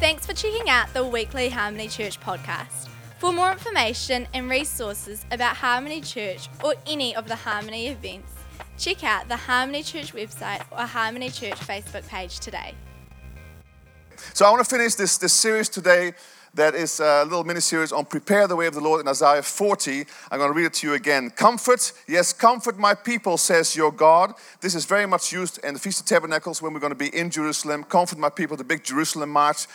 [0.00, 2.88] Thanks for checking out the weekly Harmony Church podcast.
[3.18, 8.32] For more information and resources about Harmony Church or any of the Harmony events,
[8.78, 12.74] check out the Harmony Church website or Harmony Church Facebook page today.
[14.32, 16.14] So I want to finish this, this series today
[16.54, 19.42] that is a little mini series on prepare the way of the Lord in Isaiah
[19.42, 20.04] 40.
[20.30, 21.30] I'm going to read it to you again.
[21.30, 24.34] Comfort, yes, comfort my people, says your God.
[24.60, 27.14] This is very much used in the Feast of Tabernacles when we're going to be
[27.16, 27.84] in Jerusalem.
[27.84, 29.66] Comfort my people, the big Jerusalem march.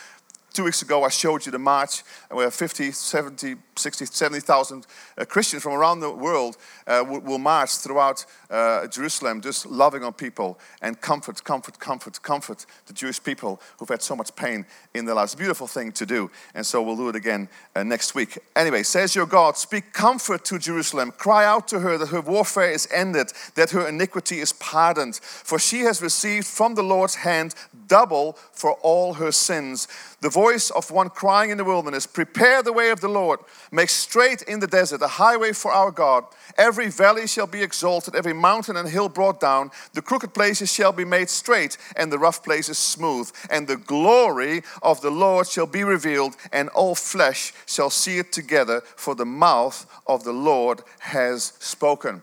[0.56, 2.02] Two weeks ago, I showed you the march,
[2.34, 4.86] we have 50, 70, 60, 70,000
[5.18, 6.56] uh, Christians from around the world
[6.86, 12.22] uh, will, will, march throughout uh, Jerusalem, just loving on people and comfort, comfort, comfort,
[12.22, 15.34] comfort the Jewish people who've had so much pain in their lives.
[15.34, 18.38] Beautiful thing to do, and so we'll do it again uh, next week.
[18.54, 22.70] Anyway, says your God, speak comfort to Jerusalem, cry out to her that her warfare
[22.70, 27.54] is ended, that her iniquity is pardoned, for she has received from the Lord's hand
[27.88, 29.88] double for all her sins.
[30.20, 33.90] The voice of one crying in the wilderness, Prepare the way of the Lord, make
[33.90, 36.24] straight in the desert a highway for our God.
[36.56, 39.70] Every valley shall be exalted, every mountain and hill brought down.
[39.92, 43.30] The crooked places shall be made straight, and the rough places smooth.
[43.50, 48.32] And the glory of the Lord shall be revealed, and all flesh shall see it
[48.32, 52.22] together, for the mouth of the Lord has spoken.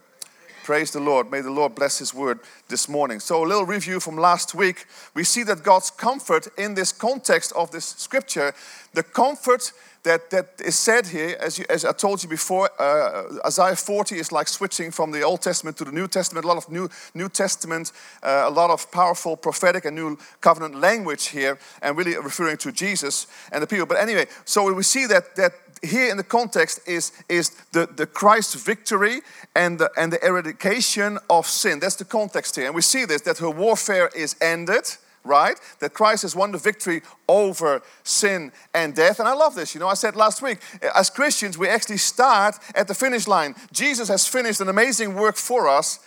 [0.64, 1.30] Praise the Lord.
[1.30, 3.20] May the Lord bless His word this morning.
[3.20, 4.86] So, a little review from last week.
[5.14, 8.54] We see that God's comfort in this context of this scripture,
[8.92, 9.72] the comfort
[10.04, 14.16] that, that is said here, as, you, as I told you before, uh, Isaiah 40
[14.16, 16.44] is like switching from the Old Testament to the New Testament.
[16.44, 17.92] A lot of New, New Testament,
[18.22, 22.70] uh, a lot of powerful prophetic and New Covenant language here, and really referring to
[22.70, 23.86] Jesus and the people.
[23.86, 28.06] But anyway, so we see that, that here in the context is, is the, the
[28.06, 29.20] Christ's victory
[29.54, 31.80] and the, and the eradication of sin.
[31.80, 32.66] That's the context here.
[32.66, 34.84] And we see this that her warfare is ended,
[35.24, 35.58] right?
[35.80, 39.18] That Christ has won the victory over sin and death.
[39.18, 39.74] And I love this.
[39.74, 40.58] You know, I said last week,
[40.94, 43.54] as Christians, we actually start at the finish line.
[43.72, 45.98] Jesus has finished an amazing work for us,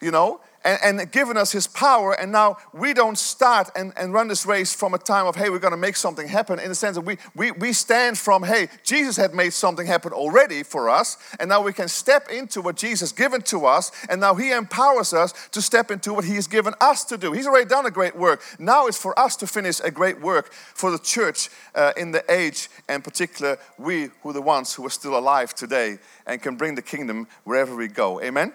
[0.00, 2.12] you know, and, and given us his power.
[2.12, 5.48] And now we don't start and, and run this race from a time of, hey,
[5.48, 8.42] we're going to make something happen, in the sense that we, we, we stand from,
[8.42, 11.16] hey, Jesus had made something happen already for us.
[11.38, 13.92] And now we can step into what Jesus given to us.
[14.10, 17.32] And now he empowers us to step into what he has given us to do.
[17.32, 18.42] He's already done a great work.
[18.58, 22.24] Now it's for us to finish a great work for the church uh, in the
[22.28, 26.56] age, and particular we who are the ones who are still alive today and can
[26.56, 28.20] bring the kingdom wherever we go.
[28.20, 28.52] Amen.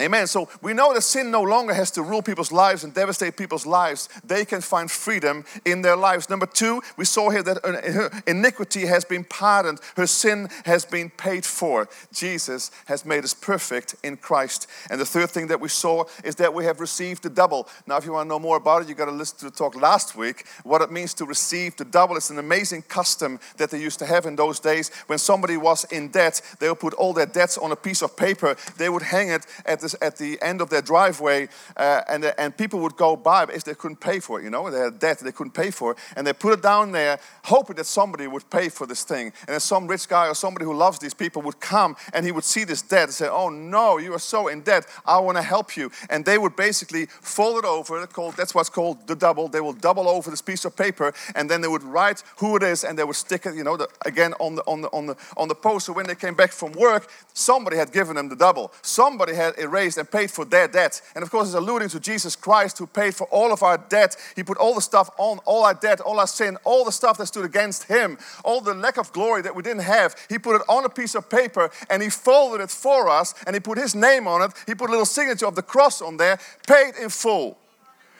[0.00, 0.26] Amen.
[0.26, 3.66] So we know that sin no longer has to rule people's lives and devastate people's
[3.66, 4.08] lives.
[4.24, 6.30] They can find freedom in their lives.
[6.30, 10.86] Number two, we saw here that uh, her iniquity has been pardoned, her sin has
[10.86, 11.86] been paid for.
[12.14, 14.66] Jesus has made us perfect in Christ.
[14.88, 17.68] And the third thing that we saw is that we have received the double.
[17.86, 19.50] Now, if you want to know more about it, you got to listen to the
[19.50, 20.46] talk last week.
[20.62, 22.16] What it means to receive the double.
[22.16, 24.90] It's an amazing custom that they used to have in those days.
[25.08, 28.16] When somebody was in debt, they would put all their debts on a piece of
[28.16, 32.24] paper, they would hang it at the at the end of their driveway, uh, and,
[32.38, 34.44] and people would go by if they couldn't pay for it.
[34.44, 36.92] You know, they had debt they couldn't pay for, it, and they put it down
[36.92, 39.26] there, hoping that somebody would pay for this thing.
[39.40, 42.32] And then some rich guy or somebody who loves these people would come, and he
[42.32, 44.86] would see this debt and say, "Oh no, you are so in debt.
[45.04, 48.06] I want to help you." And they would basically fold it over.
[48.06, 49.48] Called, that's what's called the double.
[49.48, 52.62] They will double over this piece of paper, and then they would write who it
[52.62, 55.06] is, and they would stick it, you know, the, again on the on the on
[55.06, 55.86] the on the post.
[55.86, 58.72] So when they came back from work, somebody had given them the double.
[58.82, 61.00] Somebody had erased erased and paid for their debt.
[61.14, 64.16] And of course, it's alluding to Jesus Christ who paid for all of our debt.
[64.36, 67.18] He put all the stuff on, all our debt, all our sin, all the stuff
[67.18, 70.14] that stood against Him, all the lack of glory that we didn't have.
[70.28, 73.56] He put it on a piece of paper and He folded it for us and
[73.56, 74.52] He put His name on it.
[74.66, 77.56] He put a little signature of the cross on there, paid in full.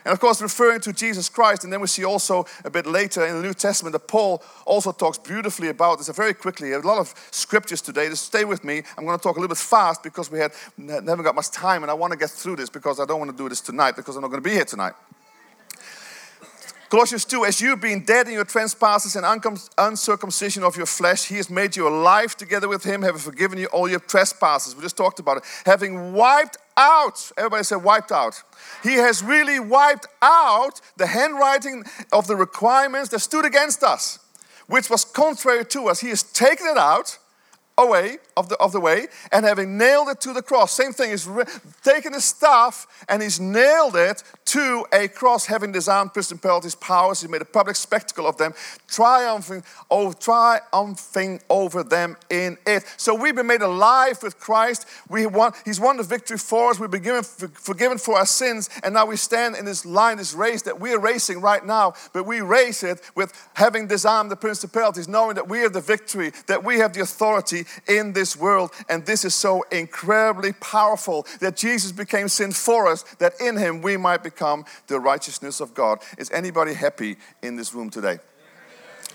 [0.04, 1.64] And of course, referring to Jesus Christ.
[1.64, 4.92] And then we see also a bit later in the New Testament that Paul also
[4.92, 6.08] talks beautifully about this.
[6.08, 8.08] Very quickly, a lot of scriptures today.
[8.08, 8.82] Just stay with me.
[8.96, 10.52] I'm going to talk a little bit fast because we had
[10.88, 13.30] haven't got much time, and I want to get through this because I don't want
[13.30, 14.94] to do this tonight because I'm not going to be here tonight.
[16.90, 19.24] Colossians 2, as you've been dead in your trespasses and
[19.78, 23.66] uncircumcision of your flesh, he has made you alive together with him, having forgiven you
[23.66, 24.74] all your trespasses.
[24.74, 25.44] We just talked about it.
[25.64, 28.42] Having wiped out, everybody said wiped out.
[28.82, 34.18] He has really wiped out the handwriting of the requirements that stood against us,
[34.66, 36.00] which was contrary to us.
[36.00, 37.19] He has taken it out
[37.80, 40.72] away of the, of the way and having nailed it to the cross.
[40.72, 41.44] Same thing, he's re-
[41.82, 47.20] taken his staff and he's nailed it to a cross, having disarmed principalities, powers.
[47.20, 48.52] He made a public spectacle of them,
[48.88, 52.84] triumphing over, triumphing over them in it.
[52.96, 54.86] So we've been made alive with Christ.
[55.08, 56.80] We won, he's won the victory for us.
[56.80, 58.68] We've been given, forgiven for our sins.
[58.82, 61.94] And now we stand in this line, this race that we're racing right now.
[62.12, 66.32] But we race it with having disarmed the principalities, knowing that we have the victory,
[66.46, 68.72] that we have the authority in this world.
[68.88, 73.82] And this is so incredibly powerful that Jesus became sin for us, that in him
[73.82, 76.00] we might become the righteousness of God.
[76.18, 78.18] Is anybody happy in this room today?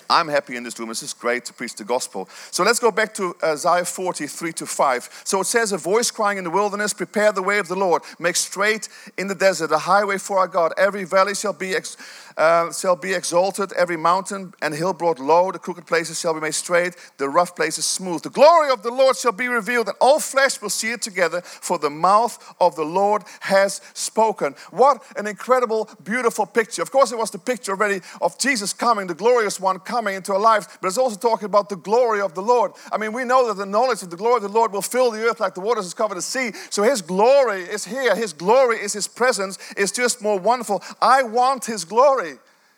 [0.09, 0.89] I'm happy in this room.
[0.89, 2.29] This is great to preach the gospel.
[2.51, 5.21] So let's go back to Isaiah 43 to 5.
[5.23, 8.03] So it says, A voice crying in the wilderness, Prepare the way of the Lord,
[8.19, 10.73] make straight in the desert a highway for our God.
[10.77, 11.75] Every valley shall be.
[11.75, 11.97] Ex-
[12.37, 16.41] uh, shall be exalted, every mountain and hill brought low, the crooked places shall be
[16.41, 18.21] made straight, the rough places smooth.
[18.21, 21.41] The glory of the Lord shall be revealed, and all flesh will see it together,
[21.41, 24.55] for the mouth of the Lord has spoken.
[24.71, 26.81] What an incredible, beautiful picture.
[26.81, 30.33] Of course, it was the picture already of Jesus coming, the glorious one coming into
[30.33, 32.73] our lives, but it's also talking about the glory of the Lord.
[32.91, 35.11] I mean, we know that the knowledge of the glory of the Lord will fill
[35.11, 36.51] the earth like the waters has covered the sea.
[36.69, 40.83] So his glory is here, his glory is his presence, is just more wonderful.
[41.01, 42.37] I want his glory.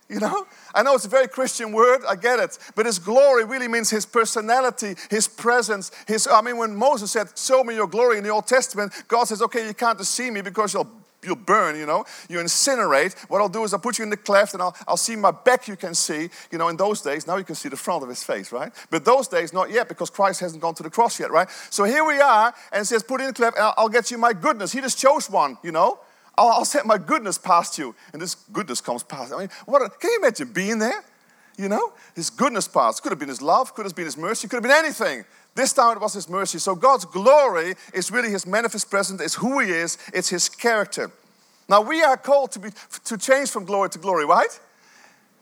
[0.10, 0.48] You know?
[0.74, 2.58] I know it's a very Christian word, I get it.
[2.76, 5.92] But his glory really means his personality, his presence.
[6.08, 9.26] His I mean, when Moses said, Show me your glory in the Old Testament, God
[9.26, 10.90] says, Okay, you can't see me because you'll
[11.28, 13.16] you'll burn, you know, you incinerate.
[13.30, 15.32] What I'll do is I'll put you in the cleft and I'll, I'll see my
[15.32, 16.30] back you can see.
[16.52, 18.72] You know, in those days, now you can see the front of his face, right?
[18.90, 21.50] But those days, not yet because Christ hasn't gone to the cross yet, right?
[21.70, 24.10] So here we are, and it says, put in the cleft and I'll, I'll get
[24.10, 24.72] you my goodness.
[24.72, 26.00] He just chose one, you know.
[26.38, 27.96] I'll, I'll set my goodness past you.
[28.14, 29.34] And this goodness comes past.
[29.34, 31.04] I mean, what a, can you imagine being there?
[31.58, 33.02] You know, his goodness past.
[33.02, 35.26] Could have been his love, could have been his mercy, could have been anything.
[35.56, 36.60] This time it was his mercy.
[36.60, 41.10] So God's glory is really his manifest presence, it's who he is, it's his character.
[41.68, 42.70] Now we are called to, be,
[43.06, 44.60] to change from glory to glory, right?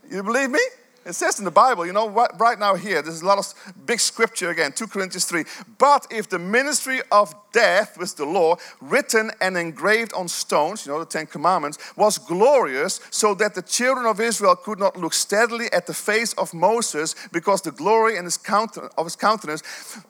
[0.10, 0.60] You believe me?
[1.06, 3.54] It says in the Bible, you know, right now here, there's a lot of
[3.86, 5.44] big scripture again, 2 Corinthians 3.
[5.78, 10.92] But if the ministry of death with the law, written and engraved on stones, you
[10.92, 15.14] know, the Ten Commandments, was glorious, so that the children of Israel could not look
[15.14, 19.62] steadily at the face of Moses, because the glory his counten- of his countenance,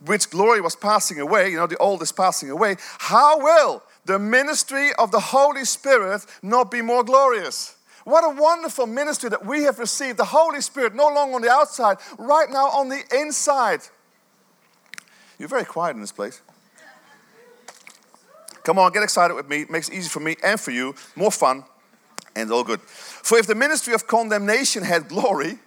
[0.05, 4.17] which glory was passing away, you know, the old is passing away, how will the
[4.17, 7.74] ministry of the Holy Spirit not be more glorious?
[8.05, 10.17] What a wonderful ministry that we have received.
[10.17, 13.81] The Holy Spirit, no longer on the outside, right now on the inside.
[15.39, 16.41] You're very quiet in this place.
[18.63, 19.61] Come on, get excited with me.
[19.61, 20.95] It makes it easy for me and for you.
[21.15, 21.65] More fun
[22.35, 22.79] and all good.
[22.81, 25.57] For if the ministry of condemnation had glory,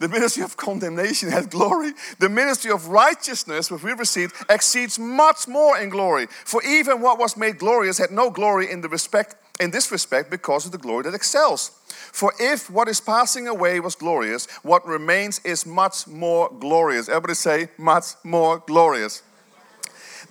[0.00, 1.92] the ministry of condemnation had glory.
[2.18, 6.26] The ministry of righteousness, which we received, exceeds much more in glory.
[6.26, 10.30] For even what was made glorious had no glory in the respect in this respect
[10.30, 11.70] because of the glory that excels.
[12.12, 17.08] For if what is passing away was glorious, what remains is much more glorious.
[17.08, 19.22] Everybody say, much more glorious.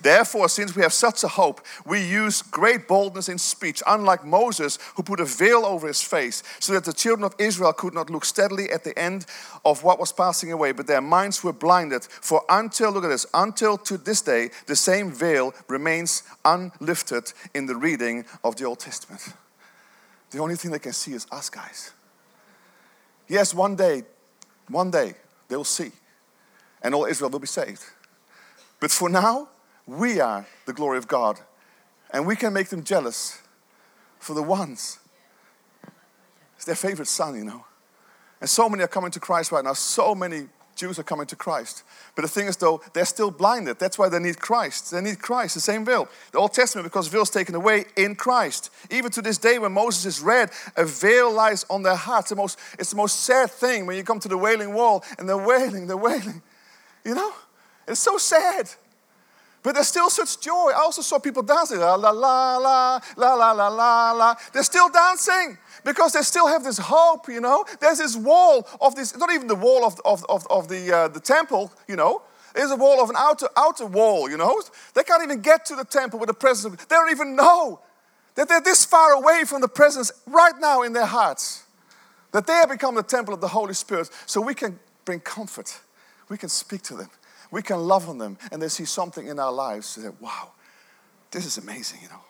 [0.02, 4.78] Therefore, since we have such a hope, we use great boldness in speech, unlike Moses,
[4.94, 8.08] who put a veil over his face, so that the children of Israel could not
[8.08, 9.26] look steadily at the end
[9.64, 12.04] of what was passing away, but their minds were blinded.
[12.04, 17.66] For until, look at this, until to this day, the same veil remains unlifted in
[17.66, 19.34] the reading of the Old Testament.
[20.30, 21.92] The only thing they can see is us, guys.
[23.28, 24.04] Yes, one day,
[24.68, 25.14] one day,
[25.48, 25.92] they'll see,
[26.82, 27.84] and all Israel will be saved.
[28.80, 29.48] But for now,
[29.98, 31.38] we are the glory of God.
[32.12, 33.40] And we can make them jealous
[34.18, 34.98] for the ones.
[36.56, 37.64] It's their favorite son, you know.
[38.40, 39.74] And so many are coming to Christ right now.
[39.74, 41.82] So many Jews are coming to Christ.
[42.16, 43.78] But the thing is, though, they're still blinded.
[43.78, 44.90] That's why they need Christ.
[44.90, 46.08] They need Christ, the same veil.
[46.32, 48.70] The Old Testament, because veil is taken away in Christ.
[48.90, 52.30] Even to this day, when Moses is read, a veil lies on their hearts.
[52.30, 55.28] The most, it's the most sad thing when you come to the wailing wall and
[55.28, 56.42] they're wailing, they're wailing.
[57.04, 57.32] You know?
[57.86, 58.70] It's so sad.
[59.62, 60.70] But there's still such joy.
[60.74, 64.34] I also saw people dancing, la la la la, la la la la la.
[64.52, 67.64] They're still dancing because they still have this hope, you know.
[67.78, 71.08] There's this wall of this, not even the wall of, of, of, of the, uh,
[71.08, 72.22] the temple, you know.
[72.54, 74.62] There's a wall of an outer, outer wall, you know.
[74.94, 76.82] They can't even get to the temple with the presence.
[76.86, 77.80] They don't even know
[78.36, 81.64] that they're this far away from the presence right now in their hearts.
[82.32, 85.80] That they have become the temple of the Holy Spirit so we can bring comfort.
[86.28, 87.10] We can speak to them
[87.50, 89.86] we can love on them and they see something in our lives.
[89.88, 90.52] Say, wow,
[91.30, 92.20] this is amazing, you know.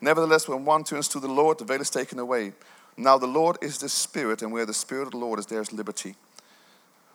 [0.00, 2.52] Nevertheless, when one turns to the Lord, the veil is taken away.
[2.96, 5.60] Now the Lord is the Spirit, and where the Spirit of the Lord is, there
[5.60, 6.14] is liberty.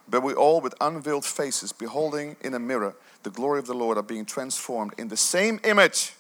[0.08, 3.98] but we all, with unveiled faces, beholding in a mirror the glory of the Lord,
[3.98, 6.14] are being transformed in the same image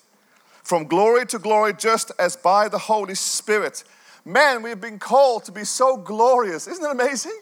[0.63, 3.84] from glory to glory, just as by the Holy Spirit.
[4.25, 6.67] Man, we've been called to be so glorious.
[6.67, 7.39] Isn't it amazing?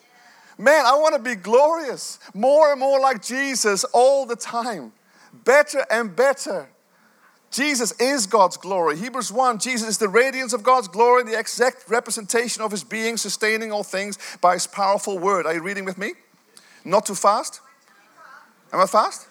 [0.57, 4.91] Man, I want to be glorious, more and more like Jesus all the time,
[5.43, 6.69] better and better.
[7.53, 8.97] Jesus is God's glory.
[8.97, 13.15] Hebrews 1 Jesus is the radiance of God's glory, the exact representation of his being,
[13.15, 15.45] sustaining all things by his powerful word.
[15.45, 16.13] Are you reading with me?
[16.83, 17.61] Not too fast?
[18.71, 19.27] Am I fast?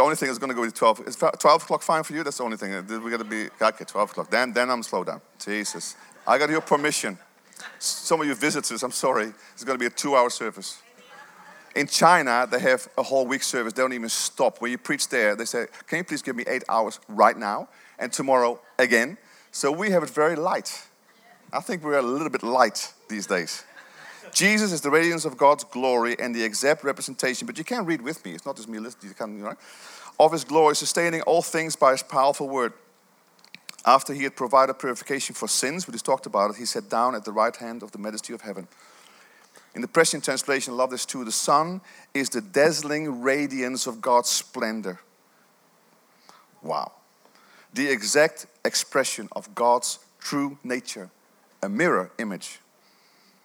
[0.00, 1.08] The only thing is going to go to 12.
[1.08, 2.24] Is 12 o'clock fine for you?
[2.24, 2.70] That's the only thing.
[3.04, 4.30] We got to be, okay, 12 o'clock.
[4.30, 5.20] Then, then I'm slow down.
[5.38, 5.94] Jesus.
[6.26, 7.18] I got your permission.
[7.78, 9.34] Some of you visitors, I'm sorry.
[9.52, 10.80] It's going to be a two hour service.
[11.76, 13.74] In China, they have a whole week service.
[13.74, 14.62] They don't even stop.
[14.62, 17.68] When you preach there, they say, Can you please give me eight hours right now?
[17.98, 19.18] And tomorrow again.
[19.52, 20.82] So we have it very light.
[21.52, 23.64] I think we're a little bit light these days.
[24.32, 28.02] Jesus is the radiance of God's glory and the exact representation, but you can't read
[28.02, 28.32] with me.
[28.32, 29.56] It's not just me listening, you can, you know,
[30.18, 32.72] of his glory, sustaining all things by his powerful word.
[33.86, 37.14] After he had provided purification for sins, we just talked about it, he sat down
[37.14, 38.68] at the right hand of the majesty of heaven.
[39.74, 41.24] In the Passion translation, I love this too.
[41.24, 41.80] The Son
[42.12, 45.00] is the dazzling radiance of God's splendor.
[46.62, 46.92] Wow.
[47.72, 51.10] The exact expression of God's true nature,
[51.62, 52.58] a mirror image.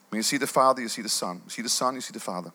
[0.09, 1.41] When you see the Father, you see the Son.
[1.45, 2.51] You see the Son, you see the Father.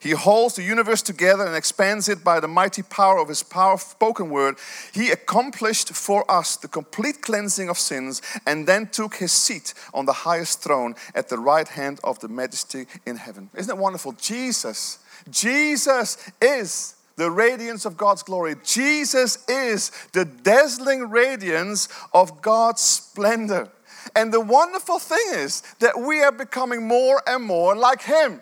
[0.00, 3.76] He holds the universe together and expands it by the mighty power of his power
[3.78, 4.56] spoken word.
[4.92, 10.06] He accomplished for us the complete cleansing of sins and then took his seat on
[10.06, 13.50] the highest throne at the right hand of the majesty in heaven.
[13.56, 14.12] Isn't it wonderful?
[14.12, 18.54] Jesus, Jesus is the radiance of God's glory.
[18.62, 23.68] Jesus is the dazzling radiance of God's splendor.
[24.14, 28.40] And the wonderful thing is that we are becoming more and more like Him.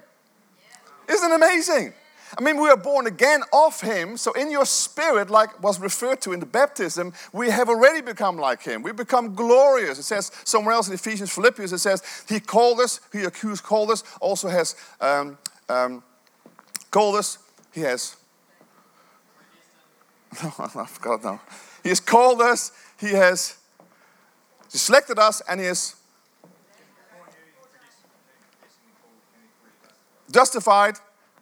[1.09, 1.93] Isn't it amazing?
[2.37, 4.17] I mean, we are born again of Him.
[4.17, 8.37] So, in your spirit, like was referred to in the baptism, we have already become
[8.37, 8.83] like Him.
[8.83, 9.99] We become glorious.
[9.99, 13.91] It says somewhere else in Ephesians, Philippians, it says, He called us, He accused, called
[13.91, 16.03] us, also has um, um,
[16.91, 17.39] called us,
[17.73, 18.17] He has.
[20.43, 21.41] No, I forgot now.
[21.83, 23.57] He has called us, He has
[24.71, 25.95] he selected us and He has
[30.31, 30.95] justified.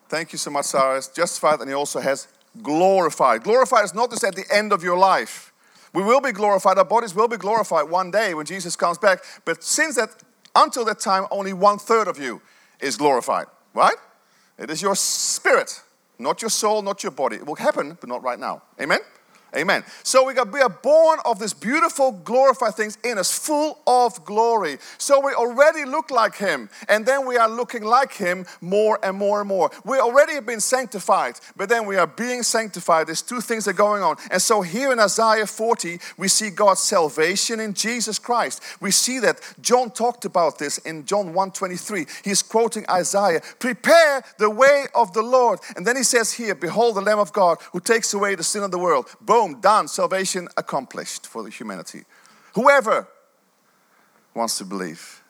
[0.09, 1.01] Thank you so much, Sarah.
[1.15, 2.29] Justified, and He also has
[2.63, 3.43] glorified.
[3.43, 5.53] Glorified is not just at the end of your life.
[5.93, 9.21] We will be glorified, our bodies will be glorified one day when Jesus comes back.
[9.45, 10.11] But since that,
[10.57, 12.43] until that time, only one third of you
[12.81, 13.97] is glorified, right?
[14.59, 15.83] It is your spirit,
[16.19, 17.37] not your soul, not your body.
[17.37, 18.63] It will happen, but not right now.
[18.81, 19.01] Amen?
[19.57, 19.85] Amen.
[20.03, 24.25] So we, got, we are born of this beautiful, glorified things in us, full of
[24.25, 24.79] glory.
[24.99, 29.17] So we already look like Him, and then we are looking like Him more and
[29.17, 29.71] more and more.
[29.85, 33.07] We already have been sanctified, but then we are being sanctified.
[33.07, 34.17] There's two things that are going on.
[34.31, 38.63] And so here in Isaiah 40, we see God's salvation in Jesus Christ.
[38.81, 42.07] We see that John talked about this in John 1:23.
[42.25, 45.61] He's quoting Isaiah, prepare the way of the Lord.
[45.77, 48.63] And then he says here, behold the Lamb of God who takes away the sin
[48.63, 49.07] of the world.
[49.45, 52.05] Boom, done, salvation accomplished for the humanity.
[52.55, 53.09] Whoever
[54.35, 55.23] wants to believe,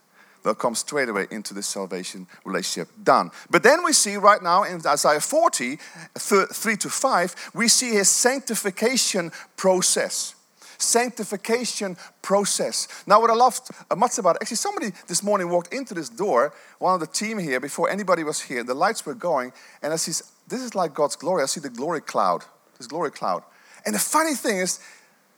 [0.43, 2.89] they'll come straight away into this salvation relationship.
[3.03, 3.31] Done.
[3.51, 5.79] But then we see right now in Isaiah 40,
[6.17, 10.35] 3 to 5, we see his sanctification process.
[10.79, 12.89] Sanctification process.
[13.07, 16.09] Now, what I loved uh, much about it, actually, somebody this morning walked into this
[16.09, 19.53] door, one of the team here, before anybody was here, the lights were going,
[19.83, 20.11] and I see,
[20.49, 21.43] this is like God's glory.
[21.43, 22.45] I see the glory cloud,
[22.77, 23.45] this glory cloud.
[23.87, 24.81] And the funny thing is,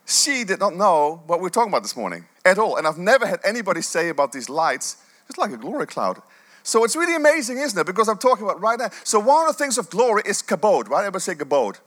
[0.07, 2.77] she did not know what we are talking about this morning at all.
[2.77, 4.99] And I've never had anybody say about these lights,
[5.29, 6.23] it's like a glory cloud.
[6.63, 7.87] So it's really amazing, isn't it?
[7.87, 8.91] Because I'm talking about right now.
[9.05, 11.01] So one of the things of glory is kabod, right?
[11.01, 11.79] Everybody say kabod.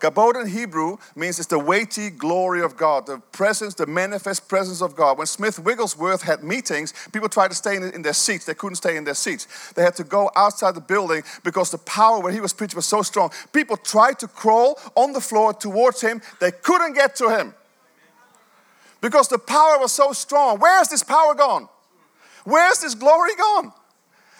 [0.00, 4.80] Kabod in Hebrew means it's the weighty glory of God, the presence, the manifest presence
[4.80, 5.18] of God.
[5.18, 8.44] When Smith Wigglesworth had meetings, people tried to stay in, in, their seats.
[8.44, 9.72] They couldn't stay in their seats.
[9.72, 12.86] They had to go outside the building because the power when he was preaching was
[12.86, 13.30] so strong.
[13.52, 16.22] People tried to crawl on the floor towards him.
[16.40, 17.54] They couldn't get to him
[19.00, 20.58] because the power was so strong.
[20.58, 21.68] Where's this power gone?
[22.44, 23.72] Where's this glory gone?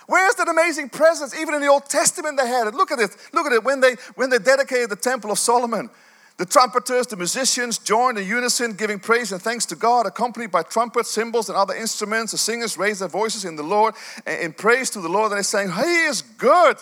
[0.09, 1.38] Where's that amazing presence?
[1.38, 2.75] Even in the Old Testament, they had it.
[2.75, 3.15] Look at it.
[3.35, 3.62] Look at it.
[3.62, 5.91] When they when they dedicated the Temple of Solomon,
[6.38, 10.62] the trumpeters, the musicians joined in unison, giving praise and thanks to God, accompanied by
[10.62, 12.33] trumpets, cymbals, and other instruments.
[12.33, 13.95] The singers raised their voices in the Lord
[14.27, 16.79] in praise to the Lord, and they sang, He is good,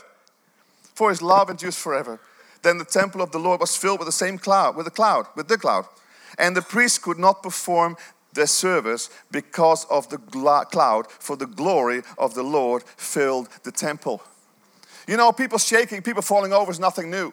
[0.94, 2.20] for His love endures forever.
[2.62, 5.26] Then the temple of the Lord was filled with the same cloud, with the cloud,
[5.34, 5.86] with the cloud.
[6.38, 7.96] and the priests could not perform
[8.36, 10.18] their service because of the
[10.70, 14.22] cloud, for the glory of the Lord filled the temple.
[15.08, 17.32] You know, people shaking, people falling over is nothing new.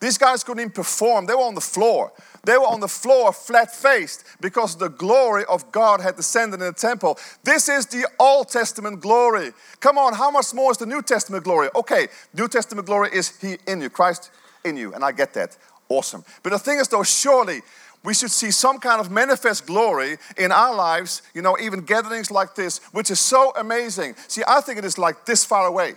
[0.00, 2.12] These guys couldn't even perform, they were on the floor.
[2.44, 6.66] They were on the floor flat faced because the glory of God had descended in
[6.66, 7.18] the temple.
[7.44, 9.52] This is the Old Testament glory.
[9.78, 11.68] Come on, how much more is the New Testament glory?
[11.76, 14.32] Okay, New Testament glory is He in you, Christ
[14.64, 15.56] in you, and I get that.
[15.88, 16.24] Awesome.
[16.42, 17.60] But the thing is, though, surely
[18.04, 22.30] we should see some kind of manifest glory in our lives, you know, even gatherings
[22.30, 24.14] like this, which is so amazing.
[24.26, 25.94] See, I think it is like this far away.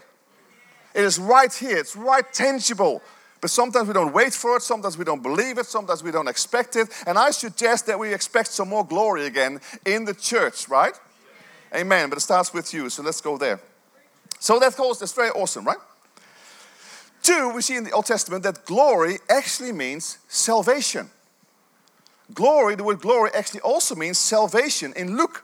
[0.94, 3.02] It is right here, it's right tangible.
[3.42, 6.28] But sometimes we don't wait for it, sometimes we don't believe it, sometimes we don't
[6.28, 6.88] expect it.
[7.06, 10.94] And I suggest that we expect some more glory again in the church, right?
[11.76, 12.10] Amen.
[12.10, 13.60] But it starts with you, so let's go there.
[14.40, 15.78] So that goes, that's very awesome, right?
[17.22, 21.10] Two, we see in the Old Testament that glory actually means salvation.
[22.34, 24.94] Glory, the word glory actually also means salvation.
[24.96, 25.44] In Luke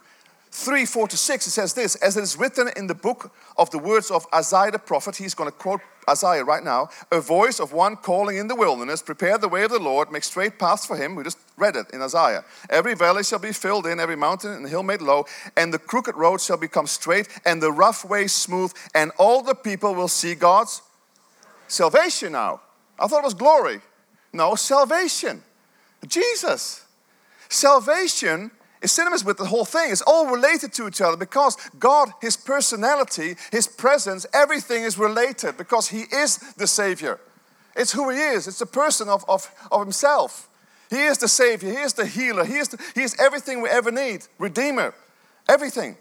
[0.52, 3.70] 3 4 to 6, it says this As it is written in the book of
[3.70, 7.60] the words of Isaiah the prophet, he's going to quote Isaiah right now a voice
[7.60, 10.86] of one calling in the wilderness, prepare the way of the Lord, make straight paths
[10.86, 11.16] for him.
[11.16, 12.44] We just read it in Isaiah.
[12.70, 16.16] Every valley shall be filled in, every mountain and hill made low, and the crooked
[16.16, 20.36] road shall become straight, and the rough way smooth, and all the people will see
[20.36, 20.82] God's
[21.68, 22.62] salvation now.
[23.00, 23.82] I thought it was glory.
[24.34, 25.44] No, salvation.
[26.08, 26.86] Jesus.
[27.50, 29.92] Salvation is synonymous with the whole thing.
[29.92, 35.58] It's all related to each other because God, His personality, His presence, everything is related
[35.58, 37.20] because He is the Savior.
[37.76, 40.50] It's who He is, it's the person of, of, of Himself.
[40.90, 43.70] He is the Savior, He is the healer, He is, the, he is everything we
[43.70, 44.94] ever need, Redeemer,
[45.48, 45.98] everything.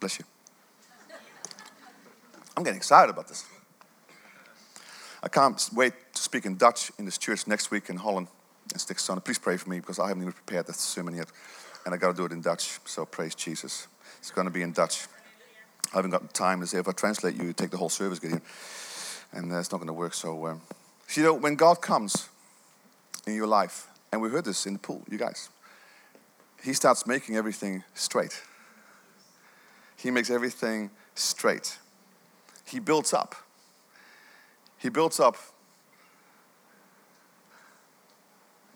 [0.00, 0.24] Bless you.
[2.56, 3.44] I'm getting excited about this.
[5.22, 8.28] I can't wait to speak in Dutch in this church next week in Holland
[8.72, 8.98] and stick.
[9.24, 11.28] Please pray for me because I haven't even prepared that sermon yet.
[11.84, 12.78] And I got to do it in Dutch.
[12.84, 13.88] So praise Jesus.
[14.18, 15.06] It's going to be in Dutch.
[15.92, 18.18] I haven't got time to say if I translate you, you take the whole service,
[18.18, 18.42] Gideon.
[19.32, 20.14] And that's not going to work.
[20.14, 20.60] So, um,
[21.14, 22.28] you know, when God comes
[23.26, 25.48] in your life, and we heard this in the pool, you guys,
[26.62, 28.42] He starts making everything straight.
[29.96, 31.78] He makes everything straight.
[32.64, 33.34] He builds up.
[34.80, 35.36] He builds up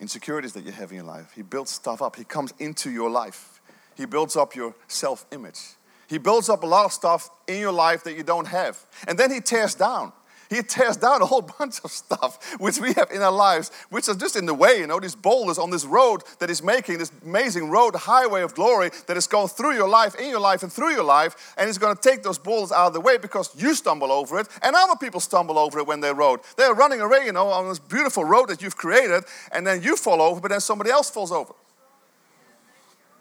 [0.01, 1.33] insecurities that you have in your life.
[1.35, 2.17] He builds stuff up.
[2.17, 3.63] He comes into your life.
[3.97, 5.61] He builds up your self image.
[6.07, 8.85] He builds up a lot of stuff in your life that you don't have.
[9.09, 10.13] And then he tears down.
[10.51, 14.09] He tears down a whole bunch of stuff which we have in our lives, which
[14.09, 16.99] are just in the way, you know, these boulders on this road that is making
[16.99, 20.63] this amazing road, highway of glory that is going through your life, in your life,
[20.63, 21.55] and through your life.
[21.57, 24.39] And he's going to take those boulders out of the way because you stumble over
[24.39, 26.41] it and other people stumble over it when they rode.
[26.57, 29.97] They're running away, you know, on this beautiful road that you've created, and then you
[29.97, 31.55] fall over, but then somebody else falls over.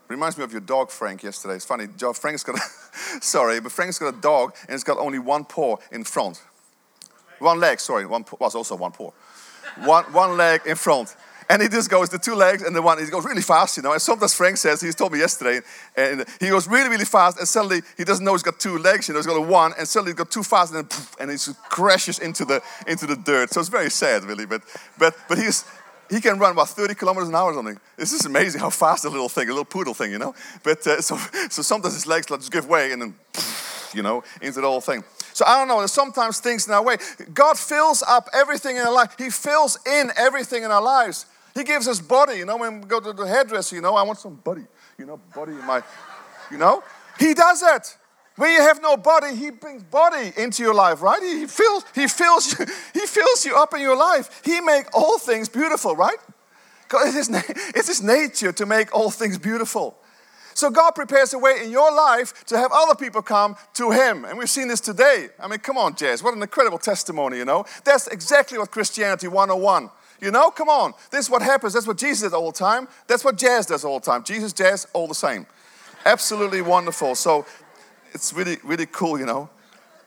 [0.07, 1.55] Reminds me of your dog, Frank, yesterday.
[1.55, 1.87] It's funny.
[1.97, 2.61] Joe Frank's got a,
[3.21, 6.41] sorry, but Frank's got a dog and it's got only one paw in front.
[7.43, 9.11] One leg, sorry, one was also one paw.
[9.83, 11.15] One, one leg in front.
[11.49, 13.83] And he just goes the two legs and the one, he goes really fast, you
[13.83, 13.91] know.
[13.91, 15.59] And sometimes Frank says, he told me yesterday,
[15.95, 19.07] and he goes really, really fast, and suddenly he doesn't know he's got two legs,
[19.07, 21.15] you know, he's got a one, and suddenly he got too fast, and then poof,
[21.19, 23.51] and he just crashes into the into the dirt.
[23.51, 24.45] So it's very sad, really.
[24.45, 24.61] But
[24.97, 25.65] but but he's
[26.09, 27.79] he can run about 30 kilometers an hour or something.
[27.97, 30.33] This is amazing how fast a little thing, a little poodle thing, you know.
[30.63, 31.17] But uh, so
[31.49, 34.81] so sometimes his legs just give way, and then poof, you know into the whole
[34.81, 35.03] thing.
[35.33, 36.97] So I don't know, there's sometimes things in our way.
[37.33, 41.25] God fills up everything in our life, He fills in everything in our lives.
[41.55, 42.37] He gives us body.
[42.37, 44.65] You know, when we go to the hairdresser, you know, I want some body,
[44.97, 45.83] you know, body in my,
[46.49, 46.83] you know,
[47.19, 47.97] He does it.
[48.35, 51.21] When you have no body, He brings body into your life, right?
[51.21, 54.41] He fills, He fills you, He fills you up in your life.
[54.43, 56.17] He make all things beautiful, right?
[56.91, 57.29] It is,
[57.75, 59.97] it's His nature to make all things beautiful.
[60.53, 64.25] So God prepares a way in your life to have other people come to Him.
[64.25, 65.29] And we've seen this today.
[65.39, 66.23] I mean, come on, Jazz.
[66.23, 67.65] What an incredible testimony, you know?
[67.83, 69.89] That's exactly what Christianity 101.
[70.21, 70.93] You know, come on.
[71.11, 71.73] This is what happens.
[71.73, 72.87] That's what Jesus did all the time.
[73.07, 74.23] That's what Jazz does all the time.
[74.23, 75.45] Jesus, Jazz, all the same.
[76.05, 77.15] Absolutely wonderful.
[77.15, 77.45] So
[78.13, 79.49] it's really, really cool, you know.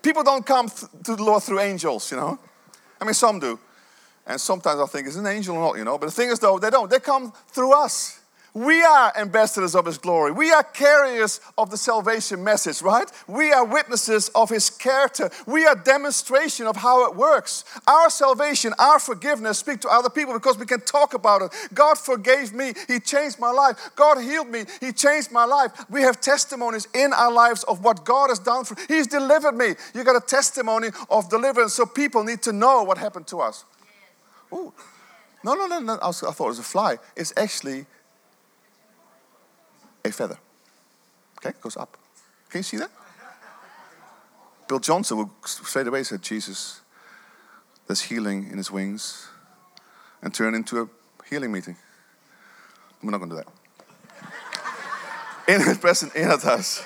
[0.03, 2.39] People don't come th- to the Lord through angels, you know.
[3.01, 3.59] I mean, some do.
[4.27, 5.99] And sometimes I think, is an angel or not, you know?
[5.99, 6.91] But the thing is, though, they don't.
[6.91, 8.21] They come through us.
[8.57, 10.33] We are ambassadors of His glory.
[10.33, 13.07] We are carriers of the salvation message, right?
[13.29, 15.31] We are witnesses of His character.
[15.47, 17.67] We are demonstration of how it works.
[17.87, 21.53] Our salvation, our forgiveness speak to other people because we can talk about it.
[21.75, 22.73] God forgave me.
[22.89, 23.91] He changed my life.
[23.95, 24.65] God healed me.
[24.81, 25.73] He changed my life.
[25.91, 28.75] We have testimonies in our lives of what God has done for.
[28.89, 29.75] He's delivered me.
[29.95, 33.67] You got a testimony of deliverance, so people need to know what happened to us.
[34.51, 34.73] Ooh.
[35.45, 35.99] No, no, no, no.
[36.01, 36.97] I, I thought it was a fly.
[37.15, 37.85] It's actually
[40.07, 40.39] a feather.
[41.39, 41.97] Okay, it goes up.
[42.51, 42.91] Can you see that?
[44.69, 46.81] Bill Johnson would straight away said, Jesus,
[47.87, 49.29] there's healing in his wings,
[50.23, 50.89] and turn into a
[51.29, 51.77] healing meeting.
[53.03, 55.55] We're not going to do that.
[55.55, 56.85] in his present in our house.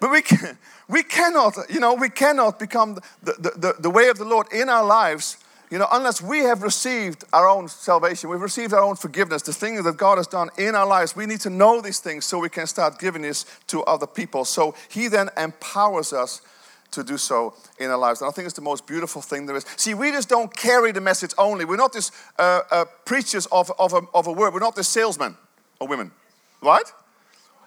[0.00, 4.08] But we, can, we cannot, you know, we cannot become the, the, the, the way
[4.08, 5.38] of the Lord in our lives
[5.70, 9.52] you know, unless we have received our own salvation, we've received our own forgiveness, the
[9.52, 12.38] things that God has done in our lives, we need to know these things so
[12.38, 14.44] we can start giving this to other people.
[14.44, 16.40] So He then empowers us
[16.92, 18.22] to do so in our lives.
[18.22, 19.66] And I think it's the most beautiful thing there is.
[19.76, 21.66] See, we just don't carry the message only.
[21.66, 24.84] We're not just uh, uh, preachers of, of, a, of a word, we're not the
[24.84, 25.36] salesmen
[25.80, 26.10] or women,
[26.62, 26.90] right?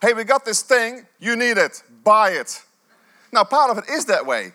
[0.01, 2.63] Hey, we got this thing, you need it, buy it.
[3.31, 4.53] Now, part of it is that way.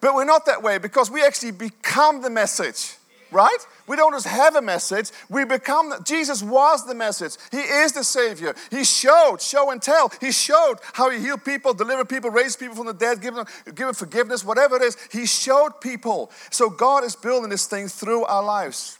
[0.00, 2.94] But we're not that way because we actually become the message,
[3.32, 3.58] right?
[3.88, 7.36] We don't just have a message, we become, Jesus was the message.
[7.50, 8.54] He is the Savior.
[8.70, 10.12] He showed, show and tell.
[10.20, 13.94] He showed how He healed people, delivered people, raised people from the dead, give them,
[13.94, 14.96] forgiveness, whatever it is.
[15.10, 16.30] He showed people.
[16.50, 18.98] So God is building this thing through our lives.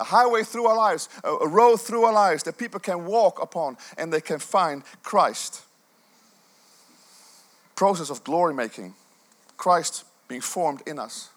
[0.00, 3.76] A highway through our lives, a road through our lives that people can walk upon
[3.98, 5.62] and they can find Christ.
[7.76, 8.94] Process of glory making
[9.60, 11.28] Christ being formed in us.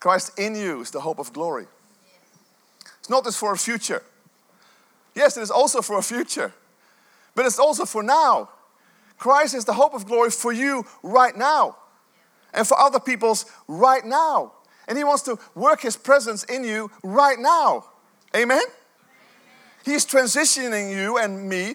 [0.00, 1.66] Christ in you is the hope of glory.
[2.98, 4.02] It's not just for a future.
[5.14, 6.50] Yes, it is also for a future,
[7.34, 8.48] but it's also for now.
[9.18, 11.76] Christ is the hope of glory for you right now
[12.54, 14.52] and for other people's right now.
[14.88, 17.84] And He wants to work His presence in you right now.
[18.34, 18.62] Amen?
[19.84, 21.74] He's transitioning you and me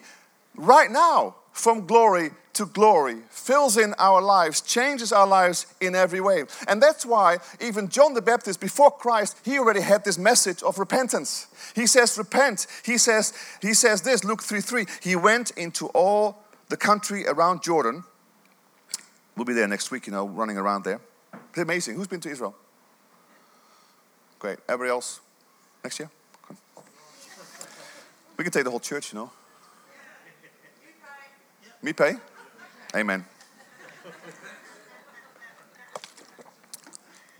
[0.56, 6.20] right now from glory to glory, fills in our lives, changes our lives in every
[6.20, 6.42] way.
[6.66, 10.76] And that's why even John the Baptist, before Christ, he already had this message of
[10.76, 11.46] repentance.
[11.76, 12.66] He says, Repent.
[12.84, 14.86] He says, he says this, Luke 3 3.
[15.00, 18.02] He went into all the country around Jordan.
[19.36, 21.00] We'll be there next week, you know, running around there.
[21.50, 21.94] It's amazing.
[21.94, 22.56] Who's been to Israel?
[24.40, 24.58] Great.
[24.68, 25.20] Everybody else?
[25.84, 26.10] Next year?
[28.36, 29.30] We can take the whole church, you know.
[31.82, 32.16] Me pay?
[32.96, 33.24] Amen.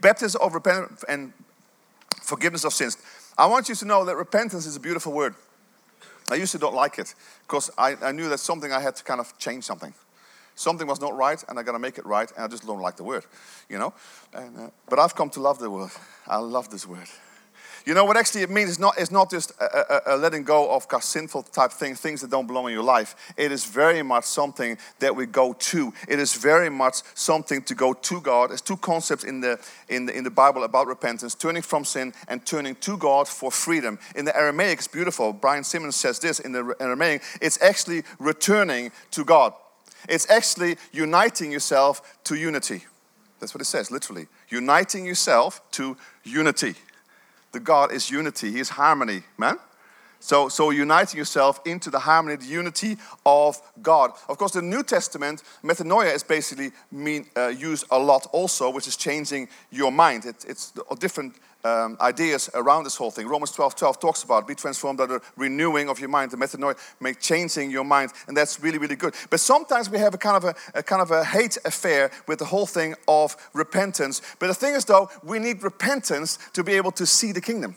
[0.01, 1.33] Baptism of repentance and
[2.23, 2.97] forgiveness of sins.
[3.37, 5.35] I want you to know that repentance is a beautiful word.
[6.31, 7.15] I used to not like it
[7.47, 9.95] because I, I knew that something I had to kind of change something.
[10.55, 12.81] Something was not right, and I got to make it right, and I just don't
[12.81, 13.25] like the word,
[13.69, 13.95] you know.
[14.35, 15.91] And, uh, but I've come to love the word.
[16.27, 17.07] I love this word.
[17.87, 20.43] You know what actually it means is not, it's not just a, a, a letting
[20.43, 23.15] go of sinful type things, things that don't belong in your life.
[23.37, 25.93] It is very much something that we go to.
[26.09, 28.51] It is very much something to go to God.
[28.51, 32.13] There's two concepts in the, in the, in the Bible about repentance turning from sin
[32.29, 33.99] and turning to God for freedom.
[34.15, 35.33] In the Aramaic, it's beautiful.
[35.33, 39.53] Brian Simmons says this in the Aramaic it's actually returning to God,
[40.09, 42.85] it's actually uniting yourself to unity.
[43.41, 44.27] That's what it says, literally.
[44.49, 46.75] Uniting yourself to unity
[47.53, 49.59] the God is unity, He is harmony, man.
[50.21, 54.13] So, so uniting yourself into the harmony, the unity of God.
[54.29, 58.89] Of course, the New Testament, metanoia is basically mean, uh, used a lot also, which
[58.89, 60.25] is changing your mind.
[60.25, 63.27] It, it's a different um, ideas around this whole thing.
[63.27, 66.77] Romans 12 12 talks about be transformed by the renewing of your mind, the metanoia,
[67.01, 69.15] make changing your mind, and that's really, really good.
[69.31, 72.39] But sometimes we have a kind of a, a kind of a hate affair with
[72.39, 74.23] the whole thing of repentance.
[74.39, 77.77] But the thing is, though, we need repentance to be able to see the kingdom.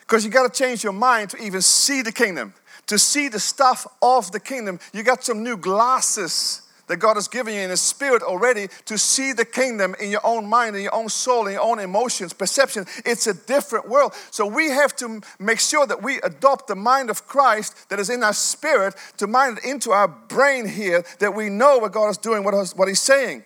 [0.00, 2.52] Because you got to change your mind to even see the kingdom,
[2.88, 4.80] to see the stuff of the kingdom.
[4.92, 8.98] You got some new glasses that God has given you in His Spirit already to
[8.98, 12.32] see the kingdom in your own mind, in your own soul, in your own emotions,
[12.32, 12.84] perception.
[13.06, 14.12] It's a different world.
[14.32, 18.10] So we have to make sure that we adopt the mind of Christ that is
[18.10, 22.08] in our spirit to mind it into our brain here, that we know what God
[22.08, 23.44] is doing, what, what He's saying.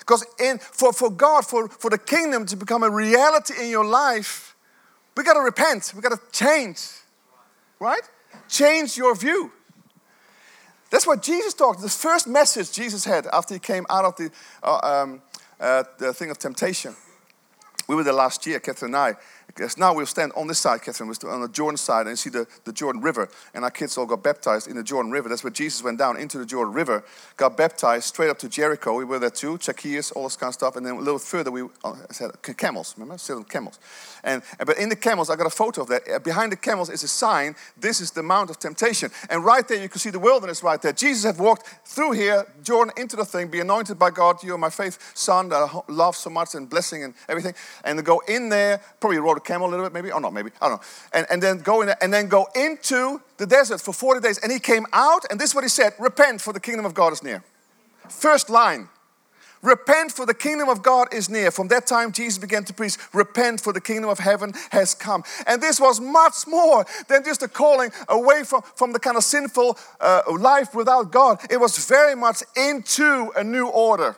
[0.00, 3.86] Because in, for, for God, for, for the kingdom to become a reality in your
[3.86, 4.54] life,
[5.16, 5.94] we got to repent.
[5.96, 6.90] We got to change,
[7.80, 8.02] right?
[8.50, 9.50] Change your view.
[10.94, 11.82] That's what Jesus talked.
[11.82, 14.30] The first message Jesus had after he came out of the,
[14.62, 15.22] uh, um,
[15.58, 16.94] uh, the thing of temptation.
[17.88, 19.14] We were there last year, Catherine and I.
[19.54, 22.16] Because now we'll stand on this side, Catherine, we're on the Jordan side, and you
[22.16, 23.28] see the, the Jordan River.
[23.54, 25.28] And our kids all got baptized in the Jordan River.
[25.28, 27.04] That's where Jesus went down into the Jordan River,
[27.36, 28.96] got baptized straight up to Jericho.
[28.96, 30.74] We were there too, Zacchaeus, all this kind of stuff.
[30.74, 33.16] And then a little further, we uh, said camels, remember?
[33.16, 33.78] Still camels.
[34.24, 36.02] And, but in the camels, I got a photo of that.
[36.12, 37.54] Uh, behind the camels is a sign.
[37.78, 39.10] This is the Mount of Temptation.
[39.30, 40.92] And right there, you can see the wilderness right there.
[40.92, 44.42] Jesus had walked through here, Jordan, into the thing, be anointed by God.
[44.42, 47.54] You are my faith son that I love so much and blessing and everything.
[47.84, 50.10] And to go in there, probably a camel a little bit, maybe.
[50.10, 50.50] Oh, no, maybe.
[50.60, 50.86] I don't know.
[51.12, 54.38] And, and then go in and then go into the desert for 40 days.
[54.38, 56.94] And he came out, and this is what he said Repent, for the kingdom of
[56.94, 57.42] God is near.
[58.08, 58.88] First line.
[59.64, 61.50] Repent, for the kingdom of God is near.
[61.50, 65.24] From that time, Jesus began to preach, Repent, for the kingdom of heaven has come.
[65.46, 69.24] And this was much more than just a calling away from, from the kind of
[69.24, 71.40] sinful uh, life without God.
[71.50, 74.16] It was very much into a new order.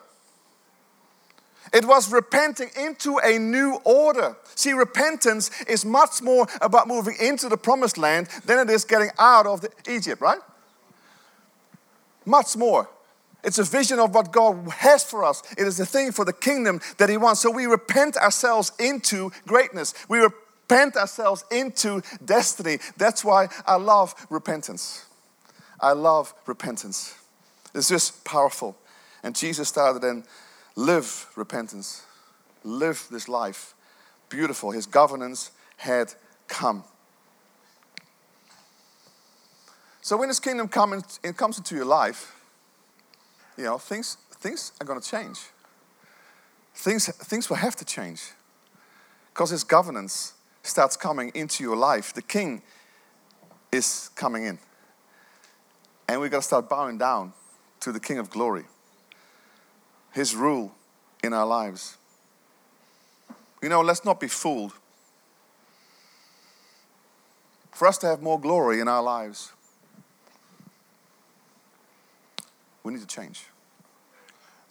[1.73, 4.37] It was repenting into a new order.
[4.55, 9.11] See, repentance is much more about moving into the promised land than it is getting
[9.19, 10.41] out of the, Egypt, right?
[12.25, 12.89] Much more.
[13.45, 15.43] It's a vision of what God has for us.
[15.57, 17.41] It is a thing for the kingdom that He wants.
[17.41, 19.95] So we repent ourselves into greatness.
[20.09, 22.79] We repent ourselves into destiny.
[22.97, 25.07] That's why I love repentance.
[25.81, 27.15] I love repentance.
[27.75, 28.77] It's just powerful.
[29.23, 30.25] And Jesus started then
[30.77, 32.05] live repentance,
[32.63, 33.75] live this life.
[34.29, 34.71] Beautiful.
[34.71, 36.15] His governance had
[36.47, 36.85] come.
[40.03, 42.33] So when His kingdom comes, it comes into your life,
[43.57, 45.41] you know, things, things are going to change.
[46.75, 48.23] Things, things will have to change
[49.33, 52.13] because His governance starts coming into your life.
[52.13, 52.63] The King
[53.73, 54.59] is coming in.
[56.09, 57.33] And we've got to start bowing down
[57.81, 58.65] to the King of glory.
[60.17, 60.73] His rule
[61.23, 61.99] in our lives.
[63.63, 64.73] You know, let's not be fooled.
[67.73, 69.53] For us to have more glory in our lives,
[72.83, 73.45] we need to change.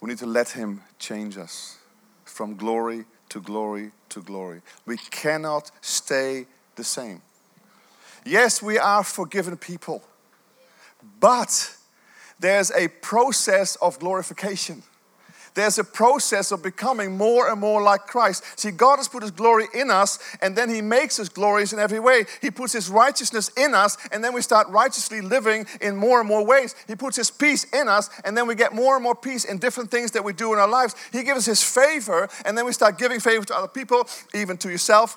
[0.00, 1.78] We need to let Him change us
[2.24, 4.62] from glory to glory to glory.
[4.84, 7.22] We cannot stay the same.
[8.24, 10.02] Yes, we are forgiven people,
[11.20, 11.72] but
[12.40, 14.82] there's a process of glorification
[15.56, 18.44] there's a process of becoming more and more like Christ.
[18.60, 21.78] See, God has put His glory in us, and then He makes His glorious in
[21.78, 22.26] every way.
[22.42, 26.28] He puts His righteousness in us, and then we start righteously living in more and
[26.28, 26.74] more ways.
[26.86, 29.56] He puts His peace in us, and then we get more and more peace in
[29.56, 30.94] different things that we do in our lives.
[31.10, 34.58] He gives us His favor, and then we start giving favor to other people, even
[34.58, 35.16] to yourself.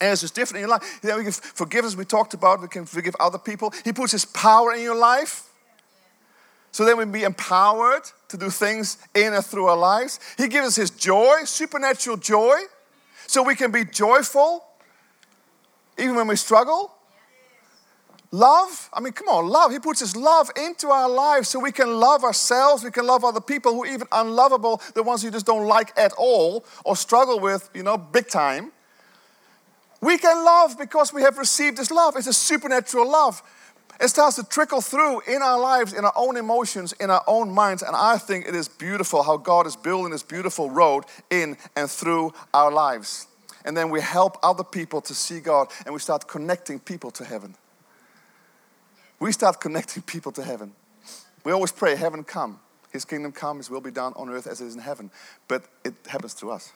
[0.00, 1.00] And it's just different in your life.
[1.00, 3.72] Then we forgive us, we talked about, we can forgive other people.
[3.84, 5.48] He puts His power in your life.
[6.72, 8.02] So then we be empowered
[8.34, 10.18] to do things in and through our lives.
[10.36, 12.56] He gives us His joy, supernatural joy,
[13.26, 14.64] so we can be joyful
[15.96, 16.92] even when we struggle.
[18.32, 19.70] Love, I mean, come on, love.
[19.70, 23.24] He puts His love into our lives so we can love ourselves, we can love
[23.24, 27.38] other people who even unlovable, the ones you just don't like at all or struggle
[27.38, 28.72] with, you know, big time.
[30.00, 32.16] We can love because we have received His love.
[32.16, 33.40] It's a supernatural love.
[34.00, 37.50] It starts to trickle through in our lives, in our own emotions, in our own
[37.50, 37.82] minds.
[37.82, 41.90] And I think it is beautiful how God is building this beautiful road in and
[41.90, 43.28] through our lives.
[43.64, 47.24] And then we help other people to see God and we start connecting people to
[47.24, 47.54] heaven.
[49.20, 50.72] We start connecting people to heaven.
[51.44, 52.58] We always pray, Heaven come,
[52.90, 55.10] His kingdom come, His will be done on earth as it is in heaven.
[55.46, 56.72] But it happens to us.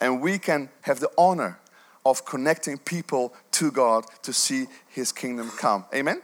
[0.00, 1.58] And we can have the honor
[2.04, 5.84] of connecting people to God to see His kingdom come.
[5.94, 6.22] Amen?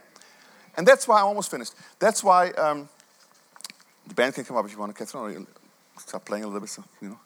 [0.76, 1.74] And that's why I'm almost finished.
[1.98, 2.88] That's why um,
[4.06, 5.46] the band can come up if you want to, Catherine,
[5.98, 7.18] start playing a little bit, so, you know.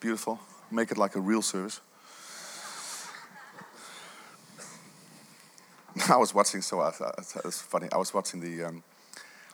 [0.00, 0.40] Beautiful.
[0.70, 1.80] Make it like a real service.
[6.08, 6.92] I was watching, so I,
[7.44, 7.88] it's funny.
[7.92, 8.82] I was watching the um,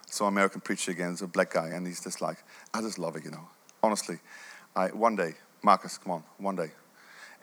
[0.07, 1.13] some American preacher again.
[1.13, 2.37] It's a black guy, and he's just like,
[2.73, 3.49] I just love it, you know.
[3.83, 4.19] Honestly,
[4.77, 6.71] I one day, Marcus, come on, one day,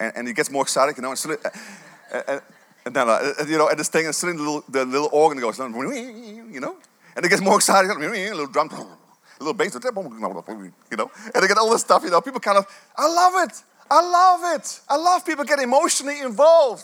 [0.04, 1.10] and, and he gets more excited, you know.
[1.10, 2.39] And, so, and, uh, uh, uh,
[2.86, 5.39] and then, uh, you know, and this thing, and suddenly the little, the little organ
[5.39, 6.76] goes, you know,
[7.16, 11.48] and it gets more excited, a little drum, a little bass, you know, and they
[11.48, 12.22] get all this stuff, you know.
[12.22, 12.66] People kind of,
[12.98, 13.63] I love it.
[13.89, 14.82] I love it.
[14.89, 16.84] I love people get emotionally involved.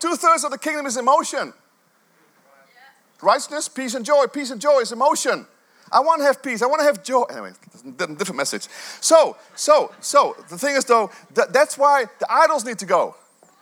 [0.00, 1.52] Two thirds of the kingdom is emotion.
[3.22, 4.26] Righteousness, peace, and joy.
[4.26, 5.46] Peace and joy is emotion.
[5.92, 6.62] I want to have peace.
[6.62, 7.22] I want to have joy.
[7.24, 7.52] Anyway,
[7.96, 8.68] different message.
[9.00, 13.14] So, so, so, the thing is though, that, that's why the idols need to go.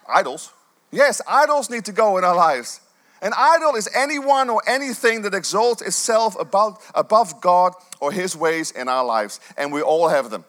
[0.08, 0.52] Idols?
[0.90, 2.80] Yes, idols need to go in our lives.
[3.20, 8.70] An idol is anyone or anything that exalts itself above, above God or His ways
[8.70, 9.40] in our lives.
[9.56, 10.44] And we all have them.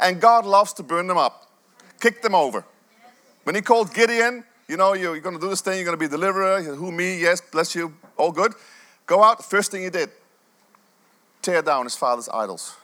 [0.00, 1.48] And God loves to burn them up.
[2.00, 2.64] kick them over.
[3.44, 5.98] When he called Gideon, you know, you're, you're going to do this thing, you're going
[5.98, 6.62] to be deliverer.
[6.62, 7.20] Who, me?
[7.20, 8.52] Yes, bless you, all good.
[9.06, 10.10] Go out, first thing he did,
[11.42, 12.76] tear down his father's idols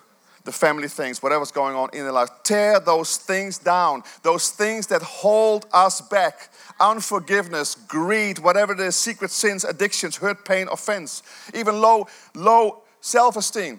[0.49, 2.31] the family things, whatever's going on in their life.
[2.43, 6.51] Tear those things down, those things that hold us back.
[6.81, 13.79] Unforgiveness, greed, whatever is, secret sins, addictions, hurt, pain, offense, even low, low self-esteem.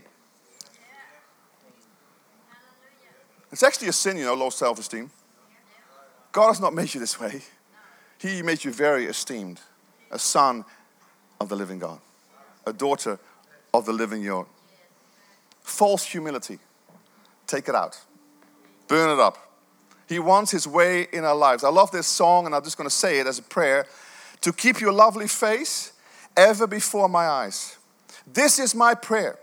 [3.51, 5.09] It's actually a sin, you know, low self-esteem.
[6.31, 7.41] God has not made you this way.
[8.19, 9.59] He made you very esteemed,
[10.11, 10.63] a son
[11.41, 11.99] of the living God,
[12.67, 13.17] a daughter
[13.73, 14.45] of the living God
[15.61, 16.59] false humility.
[17.47, 17.99] Take it out,
[18.87, 19.37] burn it up.
[20.07, 21.63] He wants His way in our lives.
[21.63, 23.85] I love this song, and I'm just going to say it as a prayer
[24.41, 25.93] to keep your lovely face
[26.35, 27.77] ever before my eyes.
[28.31, 29.37] This is my prayer.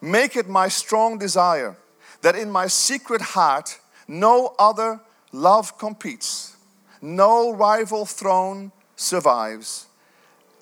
[0.00, 1.76] Make it my strong desire
[2.22, 5.00] that in my secret heart no other
[5.32, 6.56] love competes,
[7.00, 9.86] no rival throne survives,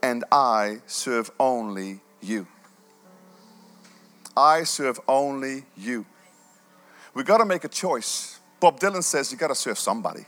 [0.03, 2.46] and I serve only you.
[4.36, 6.04] I serve only you.
[7.14, 8.40] We got to make a choice.
[8.58, 10.24] Bob Dylan says you got to serve somebody.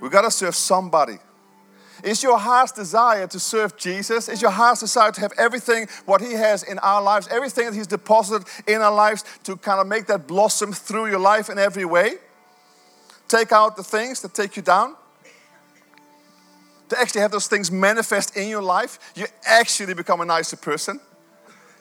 [0.00, 1.18] We got to serve somebody.
[2.02, 4.30] Is your heart's desire to serve Jesus?
[4.30, 7.74] Is your heart's desire to have everything what He has in our lives, everything that
[7.74, 11.58] He's deposited in our lives to kind of make that blossom through your life in
[11.58, 12.14] every way?
[13.28, 14.96] Take out the things that take you down.
[16.88, 21.00] To actually have those things manifest in your life, you actually become a nicer person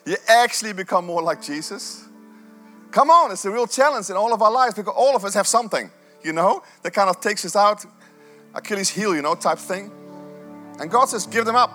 [0.06, 2.06] you actually become more like Jesus.
[2.92, 5.34] Come on, it's a real challenge in all of our lives because all of us
[5.36, 5.92] have something,
[6.24, 7.86] you know, that kind of takes us out,
[8.56, 9.92] Achilles heel, you know, type thing.
[10.80, 11.72] And God says, give them up.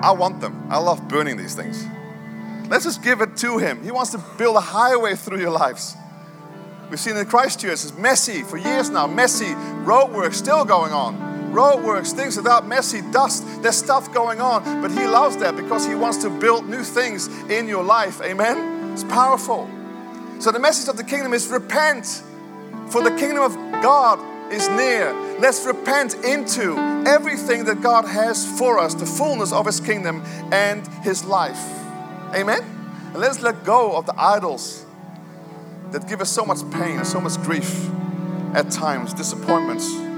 [0.00, 0.66] I want them.
[0.68, 1.84] I love burning these things.
[2.68, 3.82] Let's just give it to Him.
[3.82, 5.96] He wants to build a highway through your lives.
[6.88, 11.31] We've seen in Christchurch, it's messy for years now, messy road work still going on
[11.52, 13.44] roadworks, things without messy dust.
[13.62, 17.28] There's stuff going on, but He loves that because He wants to build new things
[17.50, 18.20] in your life.
[18.22, 18.92] Amen?
[18.92, 19.68] It's powerful.
[20.38, 22.22] So, the message of the kingdom is repent,
[22.88, 24.18] for the kingdom of God
[24.52, 25.12] is near.
[25.38, 30.86] Let's repent into everything that God has for us, the fullness of His kingdom and
[31.04, 31.62] His life.
[32.34, 32.62] Amen?
[33.12, 34.84] And let's let go of the idols
[35.90, 37.88] that give us so much pain and so much grief
[38.54, 40.11] at times, disappointments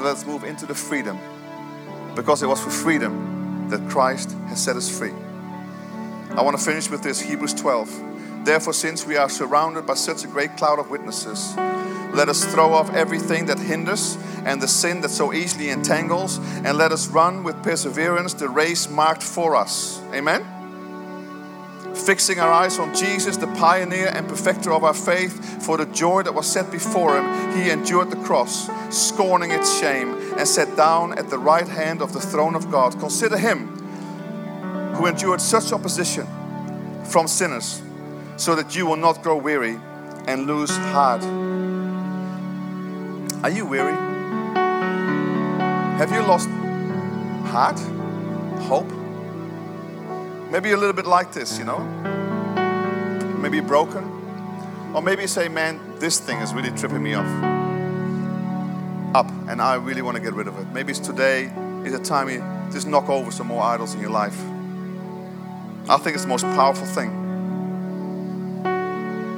[0.00, 1.18] let's move into the freedom
[2.14, 5.12] because it was for freedom that Christ has set us free.
[6.30, 8.44] I want to finish with this Hebrews 12.
[8.44, 11.54] Therefore, since we are surrounded by such a great cloud of witnesses,
[12.14, 16.78] let us throw off everything that hinders and the sin that so easily entangles, and
[16.78, 20.00] let us run with perseverance the race marked for us.
[20.12, 20.59] Amen
[22.10, 26.24] fixing our eyes on Jesus, the pioneer and perfecter of our faith, for the joy
[26.24, 31.16] that was set before him, he endured the cross, scorning its shame, and sat down
[31.16, 32.98] at the right hand of the throne of God.
[32.98, 33.68] Consider him
[34.96, 36.26] who endured such opposition
[37.04, 37.80] from sinners,
[38.36, 39.78] so that you will not grow weary
[40.26, 41.22] and lose heart.
[43.44, 43.94] Are you weary?
[46.00, 46.48] Have you lost
[47.52, 47.78] heart?
[48.62, 48.99] Hope?
[50.50, 51.78] Maybe you're a little bit like this, you know?
[53.38, 54.02] Maybe broken.
[54.92, 57.26] Or maybe you say, man, this thing is really tripping me off.
[59.14, 60.66] Up, and I really want to get rid of it.
[60.72, 61.52] Maybe it's today
[61.84, 64.38] is a time you just knock over some more idols in your life.
[65.88, 67.10] I think it's the most powerful thing.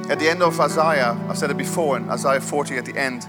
[0.09, 3.25] At the end of Isaiah, I've said it before in Isaiah 40 at the end,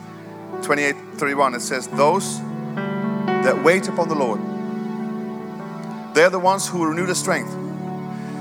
[0.62, 2.40] 28 31, it says, Those
[3.44, 4.40] that wait upon the Lord,
[6.14, 7.63] they're the ones who renew their strength.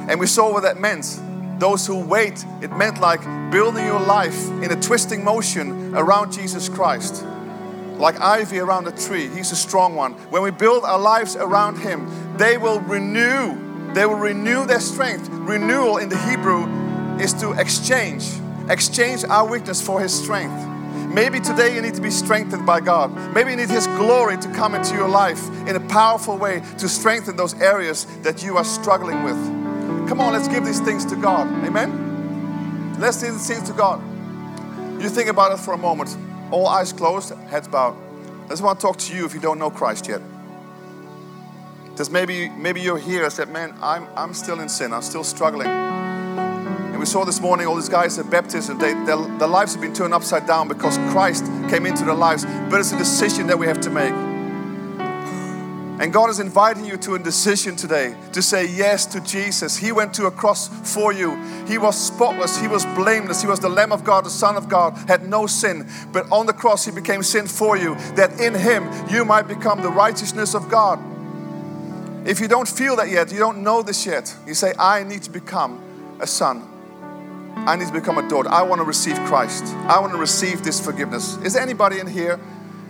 [0.09, 1.19] And we saw what that meant.
[1.59, 6.67] Those who wait, it meant like building your life in a twisting motion around Jesus
[6.67, 7.25] Christ.
[7.97, 9.29] Like ivy around a tree.
[9.29, 10.13] He's a strong one.
[10.29, 13.93] When we build our lives around Him, they will renew.
[13.93, 15.29] They will renew their strength.
[15.29, 16.65] Renewal in the Hebrew
[17.19, 18.29] is to exchange.
[18.69, 20.69] Exchange our weakness for His strength.
[21.13, 23.13] Maybe today you need to be strengthened by God.
[23.33, 26.89] Maybe you need His glory to come into your life in a powerful way to
[26.89, 29.62] strengthen those areas that you are struggling with.
[30.13, 31.47] Come on, let's give these things to God.
[31.65, 32.99] Amen?
[32.99, 33.99] Let's give these things to God.
[35.01, 36.15] You think about it for a moment.
[36.51, 37.97] All eyes closed, heads bowed.
[38.45, 40.21] I just want to talk to you if you don't know Christ yet.
[41.85, 45.23] Because maybe, maybe you're here and said, Man, I'm, I'm still in sin, I'm still
[45.23, 45.65] struggling.
[45.65, 49.81] And we saw this morning all these guys at baptism, they, their, their lives have
[49.81, 52.45] been turned upside down because Christ came into their lives.
[52.69, 54.32] But it's a decision that we have to make.
[55.99, 59.77] And God is inviting you to a decision today to say yes to Jesus.
[59.77, 61.35] He went to a cross for you.
[61.67, 64.67] He was spotless, He was blameless, He was the Lamb of God, the Son of
[64.67, 65.87] God, had no sin.
[66.11, 69.83] But on the cross, He became sin for you, that in Him you might become
[69.83, 70.99] the righteousness of God.
[72.27, 75.21] If you don't feel that yet, you don't know this yet, you say, I need
[75.23, 76.69] to become a son.
[77.55, 78.49] I need to become a daughter.
[78.49, 79.63] I want to receive Christ.
[79.87, 81.37] I want to receive this forgiveness.
[81.37, 82.39] Is there anybody in here?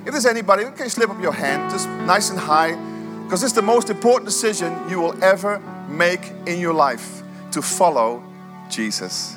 [0.05, 2.92] If there's anybody, can you slip up your hand, just nice and high?
[3.23, 8.23] Because it's the most important decision you will ever make in your life to follow
[8.69, 9.35] Jesus,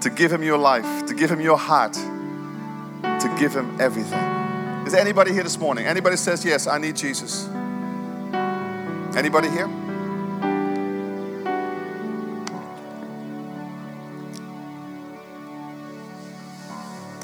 [0.00, 4.18] to give Him your life, to give Him your heart, to give Him everything.
[4.86, 5.86] Is there anybody here this morning?
[5.86, 7.48] Anybody says, Yes, I need Jesus?
[9.16, 9.68] Anybody here?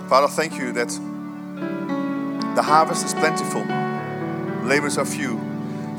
[0.08, 0.88] Father, thank you that
[2.54, 3.64] the harvest is plentiful,
[4.64, 5.43] labors are few.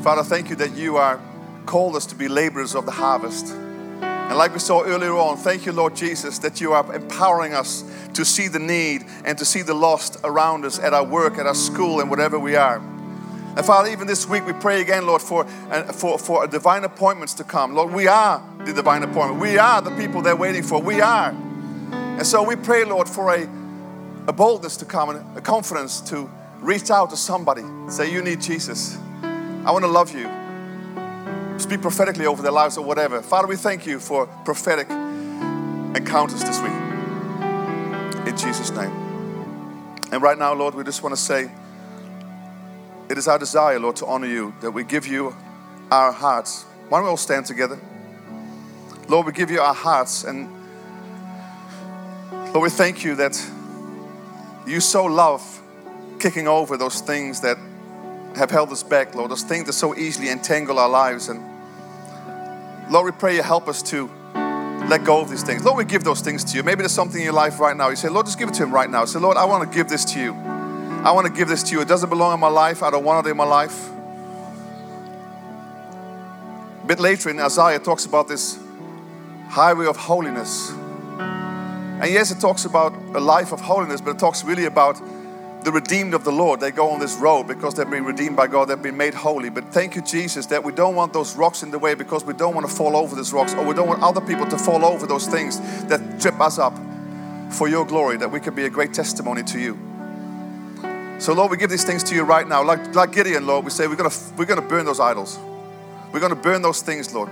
[0.06, 1.20] Father, thank you that you are
[1.66, 3.48] called us to be laborers of the harvest.
[3.48, 7.82] And like we saw earlier on, thank you, Lord Jesus, that you are empowering us
[8.14, 11.46] to see the need and to see the lost around us at our work, at
[11.48, 12.76] our school, and whatever we are.
[12.76, 17.34] And Father, even this week we pray again, Lord, for, uh, for, for divine appointments
[17.34, 17.74] to come.
[17.74, 19.40] Lord, we are the divine appointment.
[19.40, 20.80] We are the people they're waiting for.
[20.80, 21.30] We are.
[21.30, 23.42] And so we pray, Lord, for a,
[24.28, 26.30] a boldness to come and a confidence to
[26.60, 27.64] reach out to somebody.
[27.88, 28.98] Say, You need Jesus.
[29.66, 30.30] I want to love you.
[31.58, 33.20] Speak prophetically over their lives or whatever.
[33.20, 36.70] Father, we thank you for prophetic encounters this week.
[38.28, 38.92] In Jesus' name.
[40.12, 41.50] And right now, Lord, we just want to say,
[43.08, 45.34] it is our desire, Lord, to honor you, that we give you
[45.90, 46.64] our hearts.
[46.88, 47.80] Why don't we all stand together?
[49.08, 50.22] Lord, we give you our hearts.
[50.22, 50.48] And
[52.54, 53.44] Lord, we thank you that
[54.64, 55.60] you so love
[56.20, 57.58] kicking over those things that
[58.36, 61.28] have held us back, Lord, those things that so easily entangle our lives.
[61.28, 61.42] And
[62.90, 64.10] Lord, we pray you help us to
[64.88, 65.64] let go of these things.
[65.64, 66.62] Lord, we give those things to you.
[66.62, 67.88] Maybe there's something in your life right now.
[67.88, 69.04] You say, Lord, just give it to him right now.
[69.04, 70.34] Say, Lord, I want to give this to you.
[70.34, 71.80] I want to give this to you.
[71.80, 72.82] It doesn't belong in my life.
[72.82, 73.90] I don't want it in my life.
[76.82, 78.58] A bit later in Isaiah, talks about this
[79.48, 80.70] highway of holiness.
[80.70, 85.00] And yes, it talks about a life of holiness, but it talks really about
[85.66, 86.60] the redeemed of the Lord.
[86.60, 89.50] They go on this road because they've been redeemed by God, they've been made holy.
[89.50, 92.34] But thank you, Jesus, that we don't want those rocks in the way because we
[92.34, 94.84] don't want to fall over those rocks or we don't want other people to fall
[94.84, 96.72] over those things that trip us up
[97.50, 99.76] for your glory, that we can be a great testimony to you.
[101.18, 102.62] So, Lord, we give these things to you right now.
[102.62, 105.36] Like, like Gideon, Lord, we say we're going we're to burn those idols.
[106.12, 107.28] We're going to burn those things, Lord,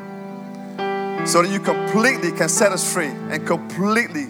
[1.24, 4.26] so that you completely can set us free and completely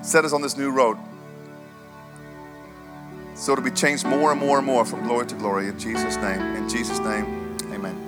[0.00, 0.96] set us on this new road.
[3.36, 6.16] So to be changed more and more and more from glory to glory in Jesus'
[6.16, 6.40] name.
[6.56, 8.05] In Jesus' name, amen.